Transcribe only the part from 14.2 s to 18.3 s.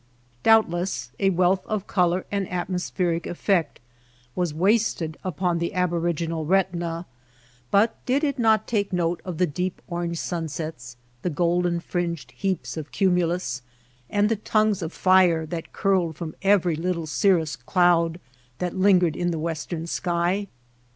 the tongues of fire that curled from every little cirrus cloud